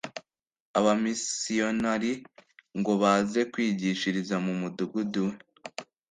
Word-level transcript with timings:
Abamisiyonari 0.79 2.11
ngo 2.79 2.91
baze 3.01 3.41
kwigishiriza 3.51 4.35
mu 4.45 4.53
mudugudu 4.61 5.21
we 5.29 5.33